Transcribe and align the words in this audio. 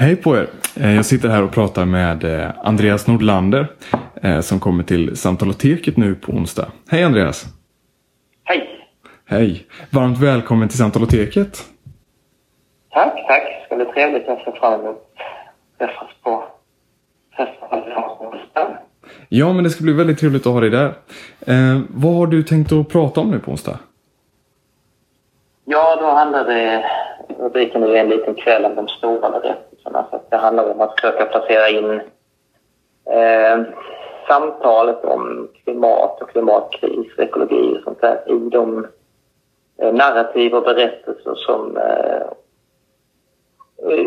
Hej 0.00 0.16
på 0.16 0.36
er! 0.36 0.46
Eh, 0.76 0.96
jag 0.96 1.04
sitter 1.04 1.28
här 1.28 1.42
och 1.42 1.52
pratar 1.52 1.84
med 1.84 2.24
eh, 2.24 2.50
Andreas 2.62 3.06
Nordlander 3.06 3.66
eh, 4.22 4.40
som 4.40 4.60
kommer 4.60 4.84
till 4.84 5.16
Samtaloteket 5.16 5.96
nu 5.96 6.14
på 6.14 6.32
onsdag. 6.32 6.66
Hej 6.90 7.04
Andreas! 7.04 7.44
Hej! 8.44 8.68
Hej! 9.26 9.66
Varmt 9.90 10.18
välkommen 10.18 10.68
till 10.68 10.78
Samtaloteket! 10.78 11.64
Tack, 12.90 13.26
tack. 13.28 13.42
Det 13.42 13.66
ska 13.66 13.76
bli 13.76 13.84
trevligt. 13.84 14.24
Jag 14.26 14.38
ser 14.44 14.52
fram 14.52 14.80
emot 14.80 14.96
träffas 15.78 16.08
på 16.22 16.44
festivalen. 17.36 18.76
Ja, 19.28 19.52
men 19.52 19.64
det 19.64 19.70
ska 19.70 19.84
bli 19.84 19.92
väldigt 19.92 20.18
trevligt 20.18 20.46
att 20.46 20.52
ha 20.52 20.60
dig 20.60 20.70
där. 20.70 20.94
Eh, 21.46 21.80
vad 21.88 22.14
har 22.14 22.26
du 22.26 22.42
tänkt 22.42 22.72
att 22.72 22.88
prata 22.88 23.20
om 23.20 23.30
nu 23.30 23.38
på 23.38 23.50
onsdag? 23.50 23.78
Ja, 25.64 25.96
då 26.00 26.06
handlar 26.06 26.44
det... 26.44 26.84
Rubriken 27.38 27.82
är 27.82 27.94
en 27.94 28.08
liten 28.08 28.34
kväll 28.34 28.64
om 28.64 28.74
de 28.74 28.88
stora 28.88 29.30
berättelserna. 29.90 30.06
Så 30.10 30.20
det 30.30 30.36
handlar 30.36 30.70
om 30.70 30.80
att 30.80 31.00
försöka 31.00 31.24
placera 31.24 31.68
in 31.68 32.00
eh, 33.10 33.62
samtalet 34.28 35.04
om 35.04 35.48
klimat 35.64 36.22
och 36.22 36.30
klimatkris, 36.30 37.18
ekologi 37.18 37.76
och 37.78 37.82
sånt 37.84 38.00
där 38.00 38.22
i 38.26 38.48
de 38.50 38.86
eh, 39.78 39.92
narrativ 39.92 40.54
och 40.54 40.62
berättelser 40.62 41.34
som 41.34 41.76
eh, 41.76 42.26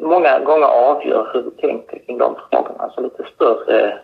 många 0.00 0.38
gånger 0.38 0.66
avgör 0.66 1.30
hur 1.32 1.42
vi 1.42 1.50
tänker 1.50 1.98
kring 1.98 2.18
de 2.18 2.36
frågorna. 2.50 2.78
Alltså 2.78 3.00
lite 3.00 3.24
större 3.34 3.98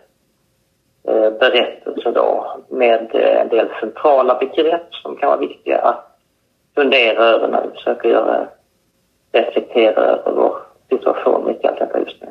eh, 1.07 1.29
berättelser 1.39 2.11
då 2.11 2.57
med 2.69 3.15
eh, 3.15 3.41
en 3.41 3.49
del 3.49 3.69
centrala 3.79 4.35
begrepp 4.39 4.93
som 4.93 5.15
kan 5.15 5.29
vara 5.29 5.39
viktiga 5.39 5.77
att 5.77 6.17
fundera 6.75 7.23
över 7.23 7.47
när 7.47 7.61
vi 7.61 7.69
försöker 7.69 8.09
göra, 8.09 8.47
reflektera 9.31 10.01
över 10.01 10.31
vår 10.31 10.62
situation 10.97 11.47
mitt 11.47 11.63
i 11.63 11.67
allt 11.67 11.79
detta 11.79 11.99
just 11.99 12.21
nu. 12.21 12.27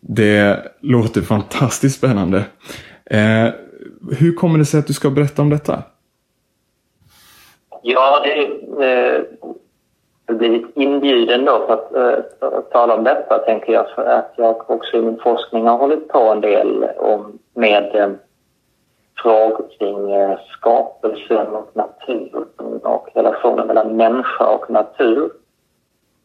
Det 0.00 0.58
låter 0.80 1.20
fantastiskt 1.20 1.98
spännande. 1.98 2.44
Eh, 3.04 3.48
hur 4.18 4.34
kommer 4.34 4.58
det 4.58 4.64
sig 4.64 4.80
att 4.80 4.86
du 4.86 4.92
ska 4.92 5.10
berätta 5.10 5.42
om 5.42 5.50
detta? 5.50 5.82
Ja, 7.82 8.22
det 8.24 8.44
eh, 8.86 9.22
blivit 10.34 10.76
inbjuden 10.76 11.44
då 11.44 11.66
för 11.66 11.74
att, 11.74 11.94
eh, 11.94 12.48
att 12.58 12.70
tala 12.70 12.94
om 12.94 13.04
detta, 13.04 13.38
tänker 13.38 13.72
jag, 13.72 13.90
för 13.94 14.04
att 14.04 14.32
jag 14.36 14.70
också 14.70 14.96
i 14.96 15.02
min 15.02 15.18
forskning 15.18 15.66
har 15.66 15.78
hållit 15.78 16.08
på 16.08 16.18
en 16.18 16.40
del 16.40 16.84
om, 16.98 17.38
med 17.54 17.94
eh, 17.94 18.10
frågor 19.22 19.66
kring 19.78 20.12
eh, 20.12 20.38
skapelsen 20.48 21.46
och 21.46 21.70
naturen 21.72 22.80
och 22.82 23.08
relationen 23.14 23.66
mellan 23.66 23.96
människa 23.96 24.46
och 24.46 24.70
natur. 24.70 25.30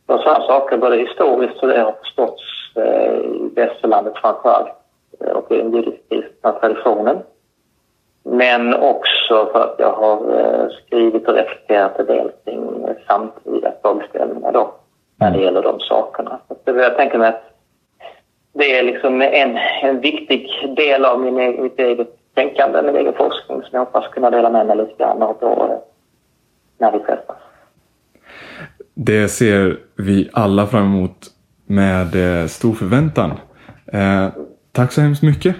Och 0.07 0.19
sådana 0.19 0.47
saker, 0.47 0.77
både 0.77 0.97
historiskt 0.97 1.63
och 1.63 1.67
det 1.67 1.79
har 1.79 1.95
förståtts 2.03 2.43
eh, 2.75 3.15
i 3.17 3.49
västerlandet 3.55 4.13
framför 4.17 4.49
allt 4.49 4.69
eh, 5.19 5.31
och 5.31 5.51
i 5.51 5.57
den 5.57 5.73
judisk-kristna 5.73 6.51
traditionen. 6.51 7.17
Men 8.23 8.73
också 8.73 9.49
för 9.51 9.63
att 9.63 9.75
jag 9.77 9.93
har 9.93 10.39
eh, 10.39 10.69
skrivit 10.85 11.27
och 11.27 11.35
reflekterat 11.35 11.99
en 11.99 12.05
del 12.05 12.31
kring 12.45 12.87
samtida 13.07 13.71
frågeställningar 13.81 14.51
då, 14.51 14.71
när 15.19 15.31
det 15.31 15.43
gäller 15.43 15.61
de 15.61 15.79
sakerna. 15.79 16.39
Så 16.47 16.55
jag 16.65 16.97
tänker 16.97 17.17
mig 17.17 17.29
att 17.29 17.43
det 18.53 18.79
är 18.79 18.83
liksom 18.83 19.21
en, 19.21 19.57
en 19.81 19.99
viktig 19.99 20.73
del 20.75 21.05
av 21.05 21.19
min, 21.19 21.39
e-, 21.39 21.61
mitt 21.61 21.79
eget 21.79 22.33
tänkande, 22.33 22.81
min 22.81 22.95
egen 22.95 23.13
forskning 23.13 23.61
som 23.61 23.69
jag 23.71 23.79
hoppas 23.79 24.07
kunna 24.07 24.29
dela 24.29 24.49
med 24.49 24.67
mig 24.67 24.77
lite 24.77 24.93
grann 24.97 25.21
av 25.21 25.37
då, 25.39 25.81
när 26.77 26.91
vi 26.91 26.99
träffas. 26.99 27.37
Det 28.95 29.29
ser 29.29 29.77
vi 29.95 30.29
alla 30.33 30.67
fram 30.67 30.85
emot 30.85 31.27
med 31.67 32.41
eh, 32.41 32.47
stor 32.47 32.73
förväntan. 32.73 33.31
Eh, 33.87 34.27
tack 34.71 34.91
så 34.91 35.01
hemskt 35.01 35.23
mycket. 35.23 35.55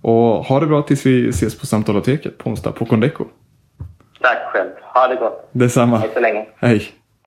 Och 0.00 0.44
ha 0.44 0.60
det 0.60 0.66
bra 0.66 0.82
tills 0.82 1.06
vi 1.06 1.28
ses 1.28 1.58
på 1.58 1.66
Samtaloteket 1.66 2.38
på 2.38 2.50
onsdag 2.50 2.72
på 2.72 2.84
Condeco. 2.84 3.24
Tack 4.20 4.38
själv. 4.52 4.70
Ha 4.94 5.08
det 5.08 5.16
gott. 5.16 5.48
Detsamma. 5.52 5.98
Hej 5.98 6.10
så 6.14 6.20
länge. 6.20 6.46
Hej. 6.56 6.92